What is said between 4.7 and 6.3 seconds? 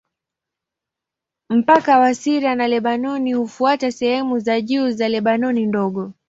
za Lebanoni Ndogo.